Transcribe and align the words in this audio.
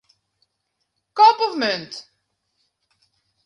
Kop 1.17 1.37
of 1.47 1.53
munt. 1.59 1.93